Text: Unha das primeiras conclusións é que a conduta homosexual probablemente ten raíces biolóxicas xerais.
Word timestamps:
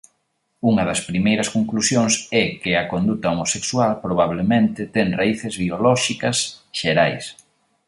Unha 0.69 0.83
das 0.89 1.01
primeiras 1.09 1.51
conclusións 1.55 2.13
é 2.43 2.43
que 2.61 2.71
a 2.75 2.87
conduta 2.93 3.31
homosexual 3.33 3.91
probablemente 4.05 4.81
ten 4.95 5.07
raíces 5.19 5.53
biolóxicas 5.63 6.37
xerais. 6.79 7.25